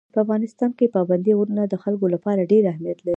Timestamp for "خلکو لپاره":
1.83-2.49